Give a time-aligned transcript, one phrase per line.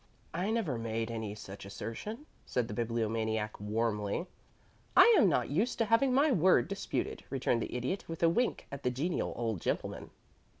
[0.33, 4.25] "I never made any such assertion," said the Bibliomaniac, warmly.
[4.97, 8.65] "I am not used to having my word disputed," returned the Idiot, with a wink
[8.71, 10.09] at the genial old gentleman.